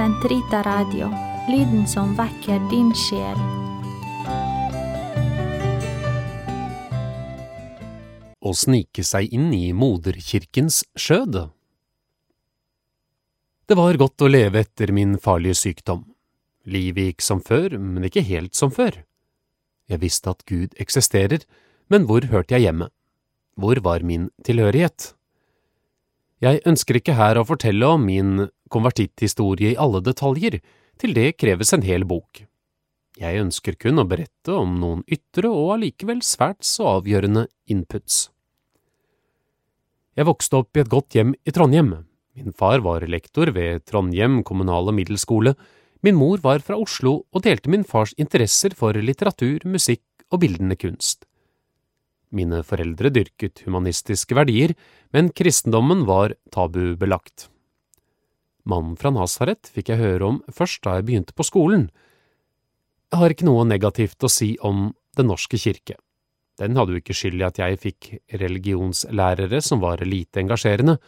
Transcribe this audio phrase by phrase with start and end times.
[0.00, 1.10] Sentrita Radio,
[1.48, 3.36] lyden som vekker din sjel.
[8.40, 11.36] Å snike seg inn i moderkirkens skjød.
[13.68, 16.06] Det var godt å leve etter min farlige sykdom.
[16.64, 19.02] Livet gikk som før, men ikke helt som før.
[19.92, 21.44] Jeg visste at Gud eksisterer,
[21.92, 22.88] men hvor hørte jeg hjemme?
[23.60, 25.12] Hvor var min tilhørighet?
[26.40, 30.60] Jeg ønsker ikke her å fortelle om min konvertitthistorie i alle detaljer,
[31.00, 32.44] til det kreves en hel bok.
[33.20, 38.28] Jeg ønsker kun å berette om noen ytre og allikevel svært så avgjørende inputs.
[40.16, 41.92] Jeg vokste opp i et godt hjem i Trondheim.
[42.38, 45.54] Min far var lektor ved Trondheim kommunale middelskole,
[46.00, 50.78] min mor var fra Oslo og delte min fars interesser for litteratur, musikk og bildende
[50.80, 51.26] kunst.
[52.32, 54.72] Mine foreldre dyrket humanistiske verdier,
[55.12, 57.50] men kristendommen var tabubelagt.
[58.68, 61.88] Mannen fra Nasaret fikk jeg høre om først da jeg begynte på skolen.
[63.10, 65.96] Jeg har ikke noe negativt å si om Den norske kirke.
[66.60, 68.08] Den hadde jo ikke skyld i at jeg fikk
[68.38, 70.98] religionslærere som var lite engasjerende.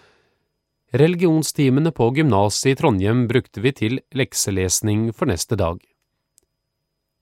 [0.97, 5.79] Religionstimene på gymnaset i Trondheim brukte vi til lekselesning for neste dag.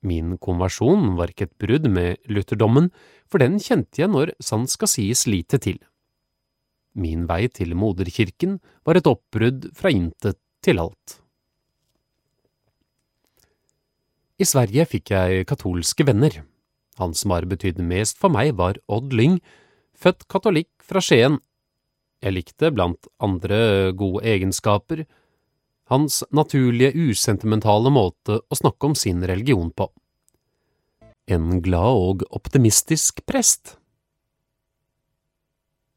[0.01, 2.89] Min konversjon var ikke et brudd med lutherdommen,
[3.29, 5.77] for den kjente jeg når sant skal sies lite til.
[6.93, 11.21] Min vei til moderkirken var et oppbrudd fra intet til alt.
[14.41, 16.41] I Sverige fikk jeg katolske venner.
[16.99, 19.39] Han som har betydd mest for meg, var Odd Lyng,
[19.93, 21.39] født katolikk fra Skien.
[22.21, 25.05] Jeg likte, blant andre gode egenskaper,
[25.91, 29.89] hans naturlige, usentimentale måte å snakke om sin religion på.
[31.31, 33.77] En glad og optimistisk prest.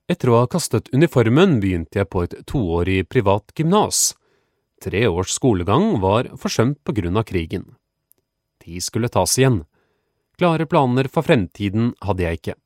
[0.05, 4.13] Etter å ha kastet uniformen begynte jeg på et toårig privat gymnas.
[4.85, 7.71] Tre års skolegang var forsømt på grunn av krigen.
[8.61, 9.63] De skulle tas igjen.
[10.37, 12.57] Klare planer for fremtiden hadde jeg ikke.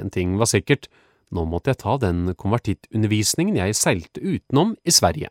[0.00, 0.88] En ting var sikkert,
[1.28, 5.28] nå måtte jeg ta den konvertittundervisningen jeg seilte utenom i Sverige.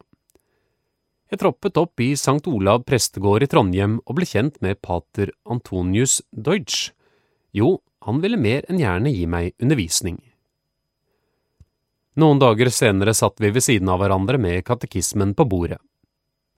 [1.31, 2.45] Jeg troppet opp i St.
[2.53, 6.91] Olav prestegård i Trondheim og ble kjent med pater Antonius Deutsch.
[7.49, 10.21] Jo, han ville mer enn gjerne gi meg undervisning.
[12.15, 15.81] Noen dager senere satt vi ved siden av hverandre med katekismen på bordet.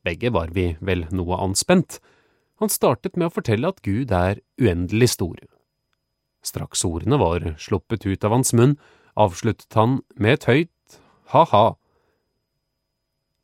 [0.05, 1.97] Begge var vi vel noe anspent.
[2.61, 5.39] Han startet med å fortelle at Gud er uendelig stor.
[6.45, 8.75] Straks ordene var sluppet ut av hans munn,
[9.17, 10.99] avsluttet han med et høyt
[11.33, 11.75] ha-ha.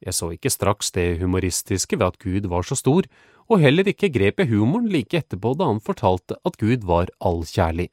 [0.04, 3.08] Jeg så ikke straks det humoristiske ved at Gud var så stor,
[3.50, 7.90] og heller ikke grep jeg humoren like etterpå da han fortalte at Gud var allkjærlig.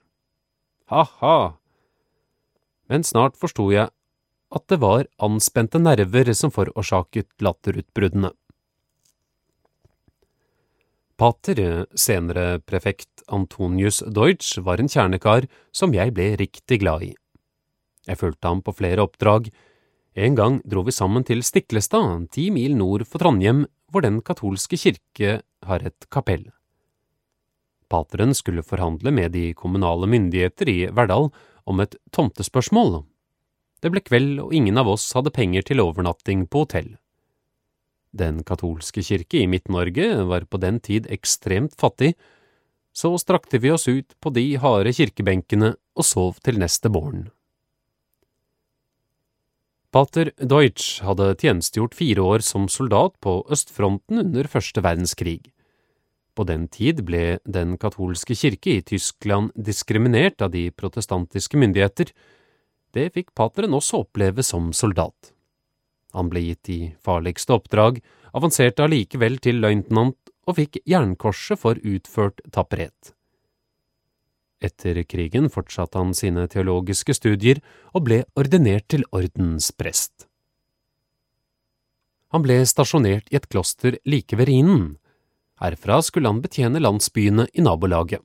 [0.92, 1.56] Ha-ha!
[2.90, 3.88] Men snart forsto jeg
[4.50, 8.32] at det var anspente nerver som forårsaket latterutbruddene.
[11.20, 17.10] Pater, senere prefekt Antonius Deutsch, var en kjernekar som jeg ble riktig glad i.
[18.08, 19.50] Jeg fulgte ham på flere oppdrag,
[20.16, 24.78] en gang dro vi sammen til Stiklestad, ti mil nord for Trondheim, hvor Den katolske
[24.80, 26.48] kirke har et kapell.
[27.90, 31.30] Pateren skulle forhandle med de kommunale myndigheter i Verdal
[31.66, 33.04] om et tomtespørsmål.
[33.80, 36.90] Det ble kveld, og ingen av oss hadde penger til overnatting på hotell.
[38.12, 42.14] Den katolske kirke i Midt-Norge var på den tid ekstremt fattig,
[42.92, 47.28] så strakte vi oss ut på de harde kirkebenkene og sov til neste morgen.
[49.90, 55.40] Pater Deutsch hadde tjenestegjort fire år som soldat på østfronten under første verdenskrig.
[56.38, 62.12] På den tid ble Den katolske kirke i Tyskland diskriminert av de protestantiske myndigheter.
[62.94, 65.32] Det fikk pateren også oppleve som soldat.
[66.16, 68.00] Han ble gitt de farligste oppdrag,
[68.34, 70.18] avanserte allikevel til løytnant
[70.48, 73.14] og fikk jernkorset for utført tapperhet.
[74.60, 77.62] Etter krigen fortsatte han sine teologiske studier
[77.94, 80.26] og ble ordinert til ordensprest.
[82.30, 84.98] Han ble stasjonert i et kloster like ved Rhinen.
[85.62, 88.22] Herfra skulle han betjene landsbyene i nabolaget.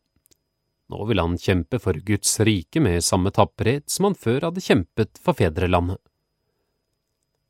[0.91, 5.17] Nå ville han kjempe for Guds rike med samme tapperhet som han før hadde kjempet
[5.21, 5.97] for fedrelandet.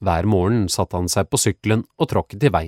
[0.03, 2.67] Hver morgen satte han seg på sykkelen og tråkket i vei.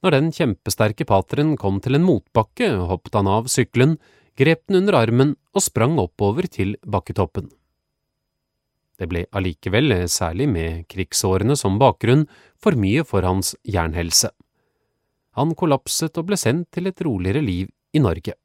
[0.00, 3.98] Når den kjempesterke pateren kom til en motbakke, hoppet han av sykkelen,
[4.36, 7.50] grep den under armen og sprang oppover til bakketoppen.
[9.00, 12.26] Det ble allikevel, særlig med krigsårene som bakgrunn,
[12.60, 14.28] for mye for hans jernhelse.
[15.36, 18.36] Han kollapset og ble sendt til et roligere liv i Norge.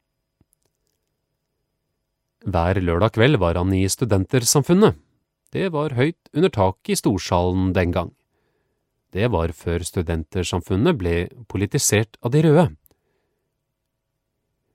[2.45, 4.93] Hver lørdag kveld var han i Studentersamfunnet.
[5.49, 8.11] Det var høyt under taket i storsalen den gang.
[9.09, 11.15] Det var før Studentersamfunnet ble
[11.49, 12.65] politisert av de røde.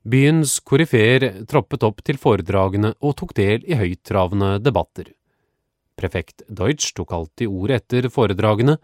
[0.03, 5.13] Byens koryfeer troppet opp til foredragene og tok del i høyttravende debatter.
[5.95, 8.79] Prefekt Deutsch tok alltid ordet etter foredragene.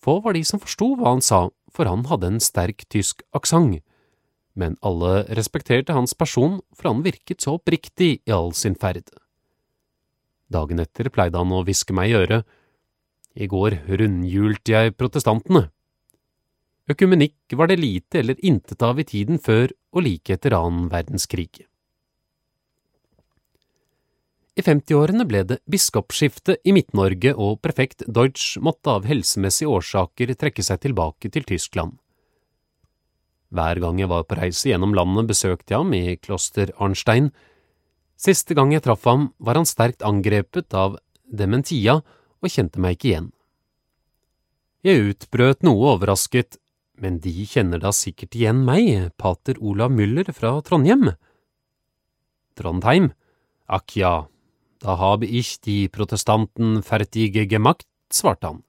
[0.00, 3.82] Få var de som forsto hva han sa, for han hadde en sterk tysk aksent.
[4.56, 9.10] Men alle respekterte hans person, for han virket så oppriktig i all sin ferd.
[10.52, 12.46] Dagen etter pleide han å hviske meg i øret.
[13.36, 15.66] I går rundhjulte jeg protestantene.
[16.88, 21.66] Økumenikk var det lite eller intet av i tiden før og like etter annen verdenskrig.
[24.56, 30.64] I 50-årene ble det biskopskifte i Midt-Norge, og prefekt Deutsch måtte av helsemessige årsaker trekke
[30.64, 31.98] seg tilbake til Tyskland.
[33.54, 37.30] Hver gang jeg var på reise gjennom landet, besøkte jeg ham i kloster Arnstein,
[38.16, 40.96] Siste gang jeg traff ham, var han sterkt angrepet av
[41.28, 43.26] dementia og kjente meg ikke igjen.
[44.86, 46.56] Jeg utbrøt noe overrasket,
[46.96, 51.10] men de kjenner da sikkert igjen meg, pater Olav Müller fra Trondheim.
[52.56, 53.10] Trondheim?
[53.68, 54.14] Akk ja,
[54.80, 58.62] da habe ich die protestanten fertige gemacht, svarte han.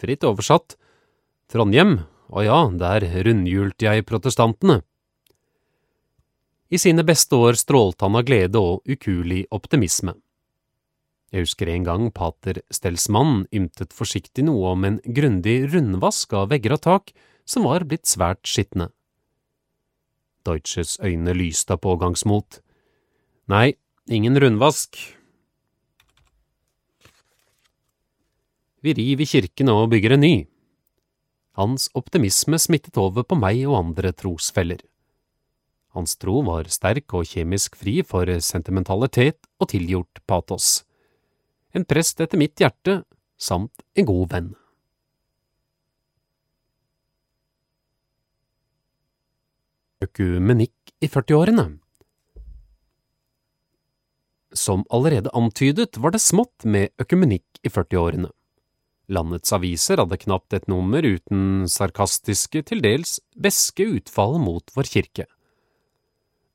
[0.00, 0.74] Fritt oversatt,
[1.52, 4.80] Trondheim, å ja, der rundhjulte jeg protestantene.
[6.66, 10.16] I sine beste år strålte han av glede og ukuelig optimisme.
[11.34, 16.76] Jeg husker en gang pater Stelsmann ymtet forsiktig noe om en grundig rundvask av vegger
[16.78, 17.12] og tak
[17.46, 18.88] som var blitt svært skitne.
[20.46, 22.60] Deutsches øyne lyste av pågangsmot.
[23.50, 23.74] Nei,
[24.10, 24.98] ingen rundvask.
[28.82, 30.34] Vi river kirken og bygger en ny.
[31.56, 34.82] Hans optimisme smittet over på meg og andre trosfeller.
[35.96, 40.84] Hans tro var sterk og kjemisk fri for sentimentalitet og tilgjort patos.
[41.72, 43.00] En prest etter mitt hjerte,
[43.40, 44.52] samt en god venn.
[50.04, 51.70] Økumenikk i 40-årene
[54.52, 58.28] Som allerede antydet var det smått med økumenikk i 40-årene.
[59.06, 65.26] Landets aviser hadde knapt et nummer uten sarkastiske, til dels beske utfall mot vår kirke.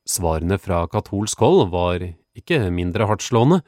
[0.04, 2.04] Svarene fra katolsk hold var
[2.36, 3.62] ikke mindre hardtslående.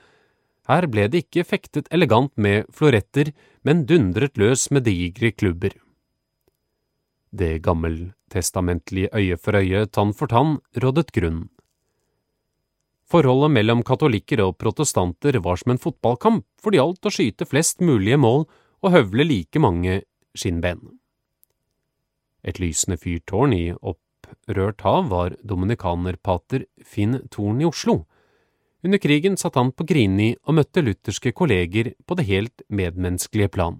[0.67, 3.31] Her ble det ikke fektet elegant med floretter,
[3.63, 5.75] men dundret løs med digre klubber.
[7.33, 11.47] Det gammeltestamentlige øye for øye, tann for tann, rådet grunn.
[13.09, 17.83] Forholdet mellom katolikker og protestanter var som en fotballkamp, for det gjaldt å skyte flest
[17.83, 18.45] mulige mål
[18.83, 20.01] og høvle like mange
[20.35, 20.99] skinnben.
[22.43, 28.03] Et lysende fyrtårn i opprørt hav var dominikanerpater Finn Thorn i Oslo.
[28.83, 33.79] Under krigen satt han på Grini og møtte lutherske kolleger på det helt medmenneskelige plan.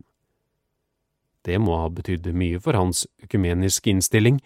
[1.44, 4.40] Det må ha betydd mye for hans økumeniske innstilling,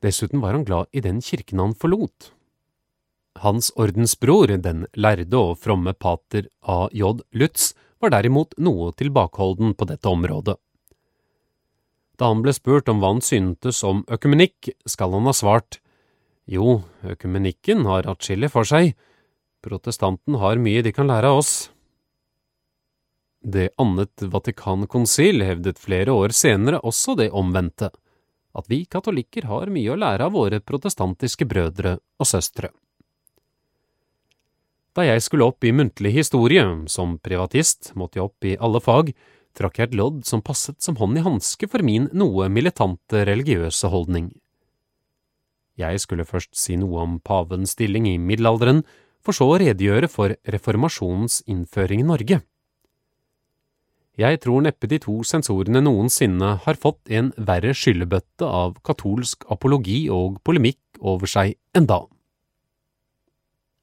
[0.00, 2.30] dessuten var han glad i den kirken han forlot.
[3.42, 7.24] Hans ordensbror, den lærde og fromme pater A.J.
[7.34, 10.56] Lutz, var derimot noe tilbakeholden på dette området.
[12.20, 15.80] Da han ble spurt om hva han syntes om økumenikk, skal han ha svart
[16.50, 18.96] jo, økumenikken har atskillig for seg,
[19.62, 21.52] protestanten har mye de kan lære av oss.
[23.40, 27.92] Det annet Vatikankonsil hevdet flere år senere også det omvendte,
[28.58, 32.72] at vi katolikker har mye å lære av våre protestantiske brødre og søstre.
[34.96, 39.12] Da jeg skulle opp i muntlig historie, som privatist måtte jeg opp i alle fag,
[39.54, 43.90] trakk jeg et lodd som passet som hånd i hanske for min noe militante religiøse
[43.90, 44.32] holdning.
[45.78, 48.82] Jeg skulle først si noe om pavens stilling i middelalderen,
[49.20, 52.40] for så å redegjøre for reformasjonens innføring i Norge.
[54.20, 60.02] Jeg tror neppe de to sensorene noensinne har fått en verre skyllebøtte av katolsk apologi
[60.12, 62.02] og polemikk over seg enn da.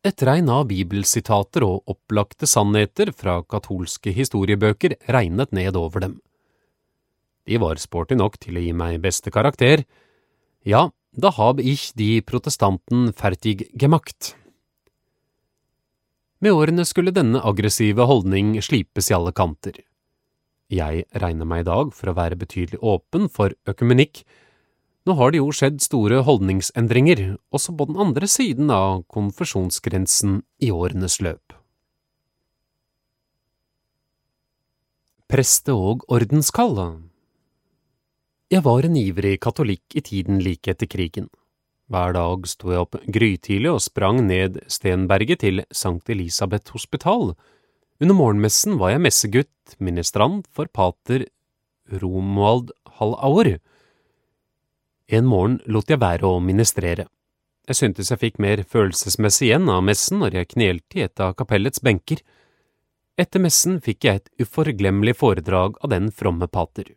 [0.07, 6.13] Et regn av bibelsitater og opplagte sannheter fra katolske historiebøker regnet ned over dem.
[7.47, 9.83] De var sporty nok til å gi meg beste karakter.
[10.63, 14.35] Ja, da hab ich die protestanten fertig gemacht.
[16.39, 19.81] Med årene skulle denne aggressive holdning slipes i alle kanter.
[20.71, 24.21] Jeg regner meg i dag for å være betydelig åpen for økumenikk,
[25.07, 30.71] nå har det jo skjedd store holdningsendringer, også på den andre siden av konfesjonsgrensen i
[30.75, 31.55] årenes løp.
[35.31, 36.75] Preste- og ordenskall
[38.51, 41.29] Jeg var en ivrig katolikk i tiden like etter krigen.
[41.87, 47.35] Hver dag sto jeg opp grytidlig og sprang ned Stenberget til Sankt Elisabeth hospital.
[47.99, 51.27] Under morgenmessen var jeg messegutt, ministrant for pater
[51.91, 53.59] Romuald Hall-Aur.
[55.07, 57.05] En morgen lot jeg være å ministrere.
[57.67, 61.31] Jeg syntes jeg fikk mer følelsesmessig igjen av messen når jeg knelte i et av
[61.39, 62.19] kapellets benker.
[63.15, 66.91] Etter messen fikk jeg et uforglemmelig foredrag av den fromme pater.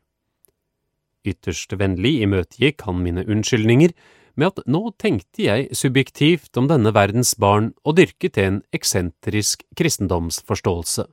[1.22, 3.94] Ytterst vennlig imøtegikk han mine unnskyldninger
[4.34, 11.06] med at nå tenkte jeg subjektivt om denne verdens barn og dyrket en eksentrisk kristendomsforståelse.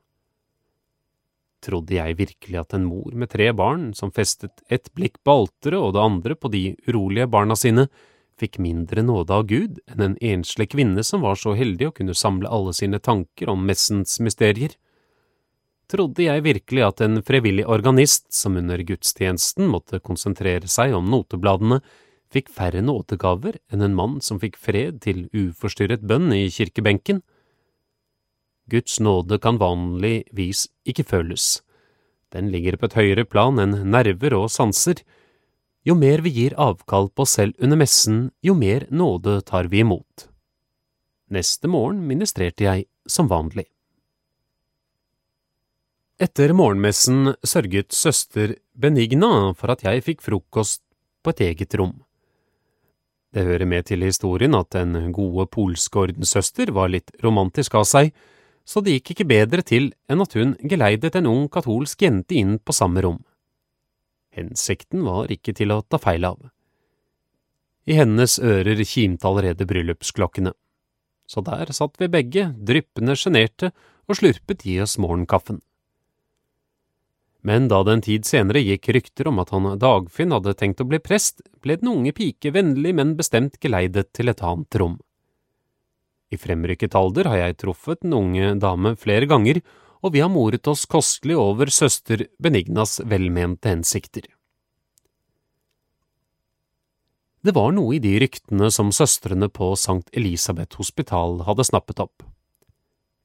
[1.64, 5.80] Trodde jeg virkelig at en mor med tre barn, som festet ett blikk på alteret
[5.80, 7.88] og det andre på de urolige barna sine,
[8.38, 12.14] fikk mindre nåde av Gud enn en enslig kvinne som var så heldig å kunne
[12.18, 14.76] samle alle sine tanker om messens mysterier?
[15.90, 21.80] Trodde jeg virkelig at en frivillig organist som under gudstjenesten måtte konsentrere seg om notebladene,
[22.28, 27.24] fikk færre nådegaver enn en mann som fikk fred til uforstyrret bønn i kirkebenken?
[28.68, 31.62] Guds nåde kan vanligvis ikke føles.
[32.36, 35.00] Den ligger på et høyere plan enn nerver og sanser.
[35.88, 39.86] Jo mer vi gir avkall på oss selv under messen, jo mer nåde tar vi
[39.86, 40.28] imot.
[41.32, 43.68] Neste morgen ministrerte jeg som vanlig.
[46.20, 50.82] Etter morgenmessen sørget søster Benigna for at jeg fikk frokost
[51.24, 51.94] på et eget rom.
[53.36, 58.10] Det hører med til historien at den gode polske ordenssøster var litt romantisk av seg,
[58.68, 62.58] så det gikk ikke bedre til enn at hun geleidet en ung katolsk jente inn
[62.60, 63.22] på samme rom.
[64.36, 66.50] Hensikten var ikke til å ta feil av.
[67.88, 70.52] I hennes ører kimte allerede bryllupsklokkene.
[71.28, 73.72] Så der satt vi begge, dryppende sjenerte,
[74.08, 75.62] og slurpet i oss morgenkaffen.
[77.48, 80.88] Men da det en tid senere gikk rykter om at han Dagfinn hadde tenkt å
[80.88, 84.98] bli prest, ble den unge pike vennlig, men bestemt geleidet til et annet rom.
[86.32, 89.62] I fremrykket alder har jeg truffet den unge dame flere ganger,
[90.04, 94.28] og vi har moret oss kostelig over søster Benignas velmente hensikter.
[97.42, 102.26] Det var noe i de ryktene som søstrene på Sankt Elisabeth hospital hadde snappet opp.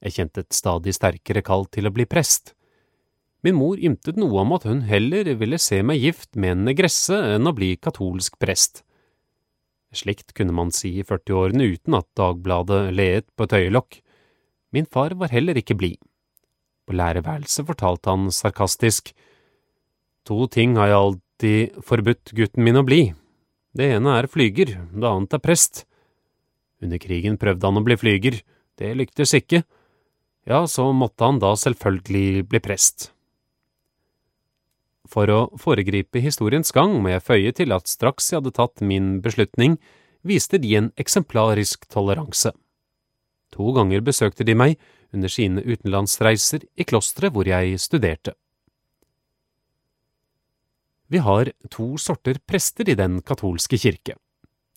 [0.03, 2.53] Jeg kjente et stadig sterkere kall til å bli prest
[3.43, 7.17] Min mor ymtet noe om at hun heller ville se meg gift med en negresse
[7.35, 8.85] enn å bli katolsk prest.
[9.93, 13.99] Slikt kunne man si i førtiårene uten at Dagbladet leet på et øyelokk.
[14.73, 15.99] Min far var heller ikke blid.
[16.87, 19.13] På lærerværelset fortalte han sarkastisk,
[20.23, 23.01] To ting har jeg alltid forbudt gutten min å bli.
[23.75, 25.83] Det ene er flyger, det annet er prest.
[26.83, 28.37] Under krigen prøvde han å bli flyger,
[28.79, 29.63] det lyktes ikke.
[30.47, 33.11] Ja, så måtte han da selvfølgelig bli prest.
[35.09, 39.17] For å foregripe historiens gang må jeg føye til at straks jeg hadde tatt min
[39.23, 39.77] beslutning,
[40.23, 42.53] viste de en eksemplarisk toleranse.
[43.53, 44.77] To ganger besøkte de meg
[45.13, 48.33] under sine utenlandsreiser i klosteret hvor jeg studerte.
[51.11, 54.15] Vi har to sorter prester i den katolske kirke.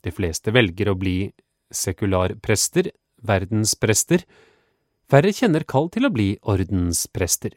[0.05, 1.31] De fleste velger å bli
[1.73, 2.91] sekularprester,
[3.25, 4.27] verdensprester,
[5.09, 7.55] færre kjenner kall til å bli ordensprester.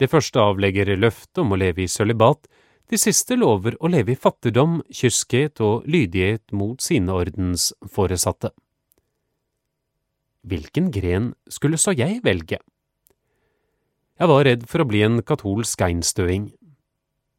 [0.00, 2.46] De første avlegger løfte om å leve i sølibat,
[2.90, 8.50] de siste lover å leve i fattigdom, kyskhet og lydighet mot sine ordensforesatte.
[10.48, 12.58] Hvilken gren skulle så jeg velge?
[14.20, 16.48] Jeg var redd for å bli en katolsk einstøing.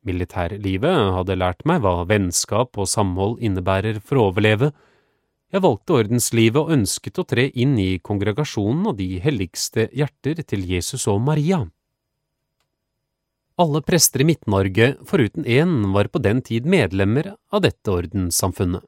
[0.08, 4.72] Militærlivet hadde lært meg hva vennskap og samhold innebærer for å overleve.
[5.51, 10.63] Jeg valgte ordenslivet og ønsket å tre inn i kongregasjonen av de helligste hjerter til
[10.70, 11.65] Jesus og Maria.
[13.60, 18.86] Alle prester i Midt-Norge, foruten én, var på den tid medlemmer av dette ordenssamfunnet.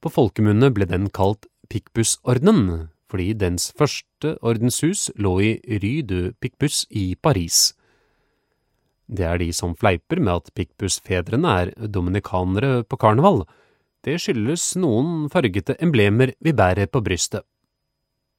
[0.00, 5.50] På folkemunne ble den kalt Picpus-ordenen, fordi dens første ordenshus lå i
[5.82, 7.74] Rue de Picpus i Paris.
[9.10, 13.42] Det er de som fleiper med at Picpus-fedrene er dominikanere på karneval.
[14.06, 17.42] Det skyldes noen fargete emblemer vi bærer på brystet.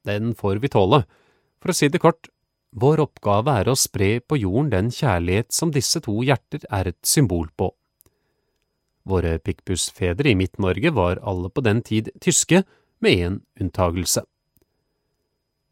[0.08, 1.04] Den får vi tåle.
[1.62, 2.32] For å si det kort,
[2.72, 7.00] vår oppgave er å spre på jorden den kjærlighet som disse to hjerter er et
[7.04, 7.72] symbol på.
[9.04, 12.64] Våre pikkbussfedre i Midt-Norge var alle på den tid tyske,
[13.02, 14.22] med én unntagelse.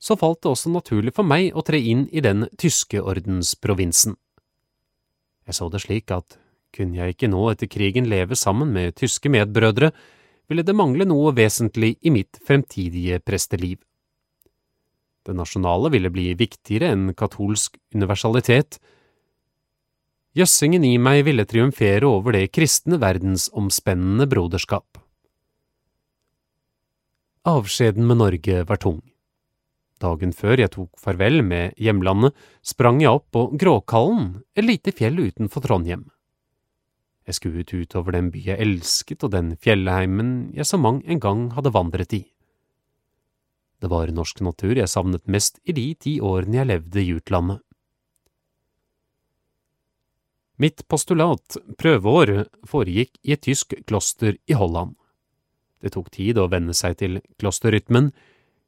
[0.01, 4.15] Så falt det også naturlig for meg å tre inn i den tyske ordensprovinsen.
[5.45, 6.39] Jeg så det slik at
[6.73, 9.91] kunne jeg ikke nå etter krigen leve sammen med tyske medbrødre,
[10.49, 13.77] ville det mangle noe vesentlig i mitt fremtidige presteliv.
[15.29, 18.79] Det nasjonale ville bli viktigere enn katolsk universalitet.
[20.33, 24.97] Jøssingen i meg ville triumfere over det kristne verdensomspennende broderskap.
[27.45, 29.03] Avskjeden med Norge var tung.
[30.01, 32.33] Dagen før jeg tok farvel med hjemlandet,
[32.65, 36.07] sprang jeg opp på Gråkallen, et lite fjell utenfor Trondheim.
[37.29, 41.49] Jeg skuet utover den by jeg elsket og den fjellheimen jeg så mang en gang
[41.53, 42.23] hadde vandret i.
[43.79, 47.61] Det var norsk natur jeg savnet mest i de ti årene jeg levde i utlandet.
[50.59, 54.97] Mitt postulat, prøveår, foregikk i et tysk kloster i Holland.
[55.79, 58.11] Det tok tid å venne seg til klosterrytmen,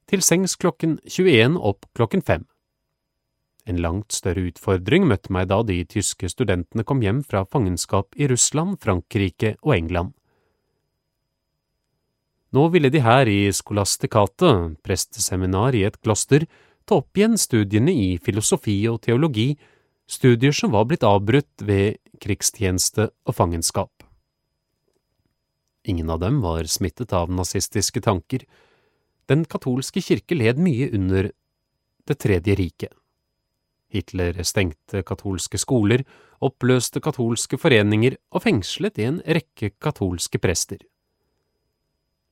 [0.07, 2.47] til sengs klokken 21 opp klokken fem.
[3.67, 8.31] En langt større utfordring møtte meg da de tyske studentene kom hjem fra fangenskap i
[8.31, 10.15] Russland, Frankrike og England.
[12.51, 16.43] Nå ville de her i skolastikatet, presteseminar i et kloster,
[16.83, 19.53] ta opp igjen studiene i filosofi og teologi,
[20.11, 24.03] studier som var blitt avbrutt ved krigstjeneste og fangenskap.
[25.87, 28.43] Ingen av dem var smittet av nazistiske tanker.
[29.31, 31.31] Den katolske kirke led mye under
[32.01, 32.91] Det tredje riket.
[33.93, 36.01] Hitler stengte katolske skoler,
[36.41, 40.81] oppløste katolske foreninger og fengslet en rekke katolske prester.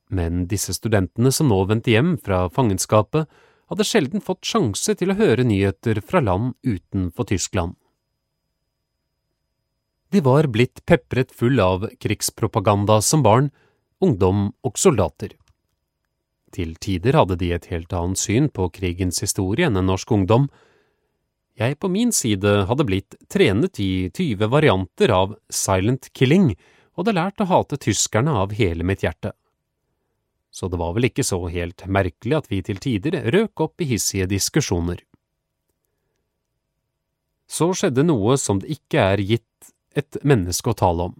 [0.09, 3.29] Men disse studentene som nå vendte hjem fra fangenskapet,
[3.69, 7.75] hadde sjelden fått sjanse til å høre nyheter fra land utenfor Tyskland.
[10.09, 13.51] De var blitt pepret full av krigspropaganda som barn,
[14.01, 15.35] ungdom og soldater.
[16.49, 20.47] Til tider hadde de et helt annet syn på krigens historie enn en norsk ungdom.
[21.61, 26.55] Jeg på min side hadde blitt trenet i tyve varianter av silent killing
[26.95, 29.35] og hadde lært å hate tyskerne av hele mitt hjerte.
[30.51, 33.89] Så det var vel ikke så helt merkelig at vi til tider røk opp i
[33.91, 35.03] hissige diskusjoner.
[37.49, 41.15] Så skjedde noe som det ikke er gitt et menneske å tale om.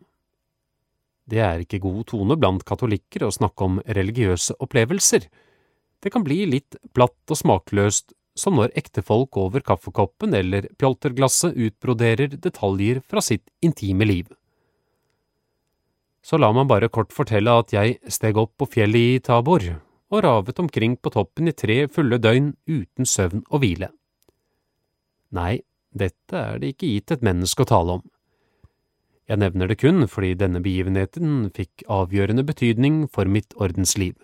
[1.30, 5.28] Det er ikke god tone blant katolikker å snakke om religiøse opplevelser.
[6.02, 12.38] Det kan bli litt platt og smakløst, som når ektefolk over kaffekoppen eller pjolterglasset utbroderer
[12.38, 14.30] detaljer fra sitt intime liv.
[16.22, 19.64] Så la meg bare kort fortelle at jeg steg opp på fjellet i Tabor
[20.10, 23.92] og ravet omkring på toppen i tre fulle døgn uten søvn og hvile.
[25.38, 25.62] Nei,
[25.94, 28.06] dette er det ikke gitt et menneske å tale om.
[29.30, 34.16] Jeg nevner det kun fordi denne begivenheten fikk avgjørende betydning for mitt ordensliv.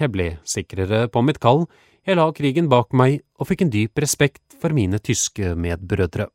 [0.00, 1.64] Jeg ble sikrere på mitt kall,
[2.04, 6.28] jeg la krigen bak meg og fikk en dyp respekt for mine tyske medbrødre.